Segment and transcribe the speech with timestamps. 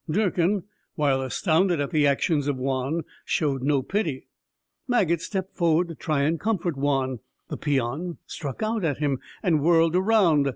[0.09, 0.63] Durkin,
[0.95, 4.29] while astounded at the actions of Juan, showed no pity.
[4.87, 9.61] Maget stepped forward, to try and comfort Juan; the peon struck out at him, and
[9.61, 10.47] whirled around.